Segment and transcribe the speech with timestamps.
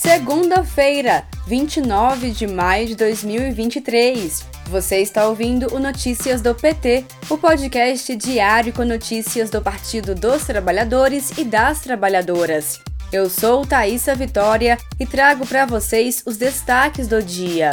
[0.00, 4.46] Segunda-feira, 29 de maio de 2023.
[4.68, 10.46] Você está ouvindo o Notícias do PT, o podcast diário com notícias do Partido dos
[10.46, 12.80] Trabalhadores e das Trabalhadoras.
[13.12, 17.70] Eu sou Thaisa Vitória e trago para vocês os destaques do dia.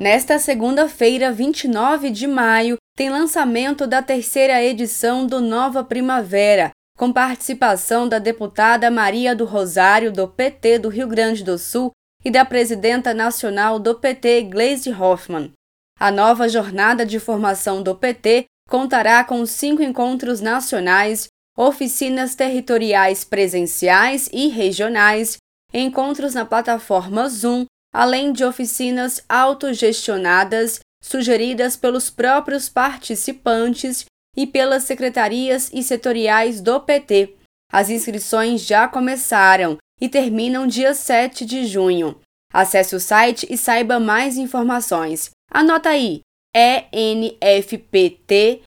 [0.00, 8.08] Nesta segunda-feira, 29 de maio, tem lançamento da terceira edição do Nova Primavera, com participação
[8.08, 11.90] da deputada Maria do Rosário, do PT do Rio Grande do Sul,
[12.24, 15.52] e da presidenta nacional do PT, Gleisi Hoffmann.
[16.00, 24.28] A nova jornada de formação do PT contará com cinco encontros nacionais, oficinas territoriais presenciais
[24.32, 25.36] e regionais,
[25.72, 35.70] encontros na plataforma Zoom, além de oficinas autogestionadas sugeridas pelos próprios participantes e pelas secretarias
[35.72, 37.34] e setoriais do PT.
[37.72, 42.16] As inscrições já começaram e terminam dia 7 de junho.
[42.52, 45.30] Acesse o site e saiba mais informações.
[45.50, 46.20] Anota aí:
[46.54, 48.64] enfpt.org.br.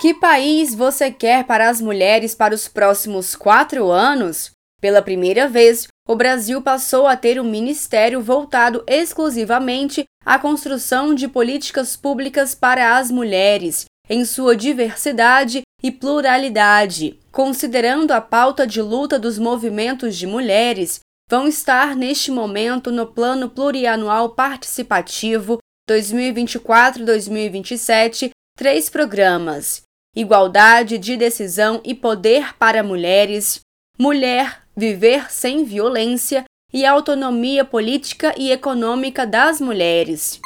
[0.00, 4.50] Que país você quer para as mulheres para os próximos quatro anos?
[4.80, 11.28] Pela primeira vez, o Brasil passou a ter um ministério voltado exclusivamente à construção de
[11.28, 17.18] políticas públicas para as mulheres, em sua diversidade e pluralidade.
[17.30, 23.50] Considerando a pauta de luta dos movimentos de mulheres, vão estar neste momento no Plano
[23.50, 25.58] Plurianual Participativo
[25.90, 29.82] 2024-2027 três programas:
[30.16, 33.60] Igualdade de Decisão e Poder para Mulheres,
[33.98, 40.40] Mulher, Viver Sem Violência e Autonomia Política e Econômica das Mulheres.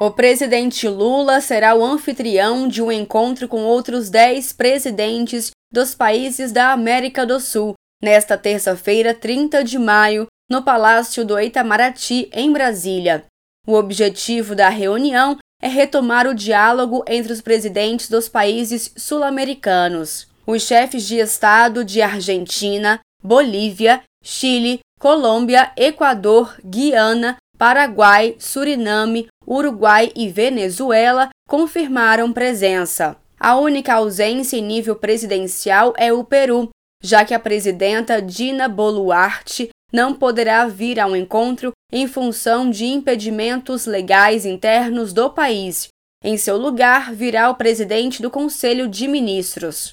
[0.00, 6.50] O presidente Lula será o anfitrião de um encontro com outros 10 presidentes dos países
[6.50, 13.24] da América do Sul, nesta terça-feira, 30 de maio, no Palácio do Itamaraty, em Brasília.
[13.64, 20.62] O objetivo da reunião é retomar o diálogo entre os presidentes dos países sul-americanos os
[20.62, 31.28] chefes de Estado de Argentina, Bolívia, Chile, Colômbia, Equador, Guiana, Paraguai, Suriname, Uruguai e Venezuela
[31.48, 33.16] confirmaram presença.
[33.38, 36.68] A única ausência em nível presidencial é o Peru,
[37.02, 43.86] já que a presidenta Dina Boluarte não poderá vir ao encontro em função de impedimentos
[43.86, 45.88] legais internos do país.
[46.22, 49.90] Em seu lugar, virá o presidente do Conselho de Ministros.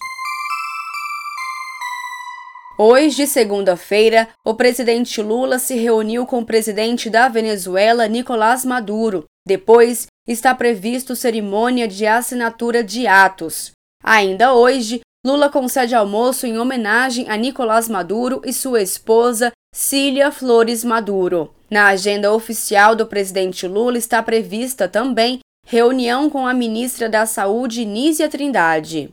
[2.78, 9.24] Hoje, segunda-feira, o presidente Lula se reuniu com o presidente da Venezuela, Nicolás Maduro.
[9.47, 13.72] Depois, está previsto cerimônia de assinatura de atos.
[14.03, 20.84] Ainda hoje, Lula concede almoço em homenagem a Nicolás Maduro e sua esposa, Cília Flores
[20.84, 21.56] Maduro.
[21.72, 27.85] Na agenda oficial do presidente Lula está prevista também reunião com a ministra da Saúde,
[27.85, 29.09] Nízia Trindade.